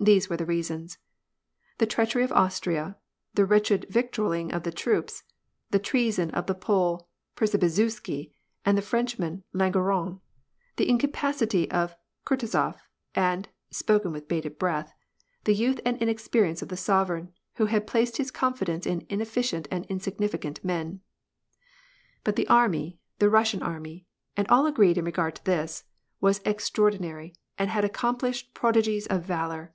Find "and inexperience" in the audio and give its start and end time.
15.84-16.62